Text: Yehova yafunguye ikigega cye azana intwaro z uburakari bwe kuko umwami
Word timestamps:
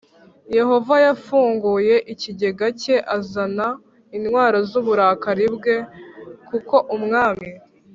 Yehova 0.57 0.95
yafunguye 1.05 1.95
ikigega 2.13 2.67
cye 2.81 2.95
azana 3.17 3.67
intwaro 4.17 4.59
z 4.69 4.71
uburakari 4.81 5.45
bwe 5.55 5.75
kuko 6.47 6.75
umwami 6.95 7.49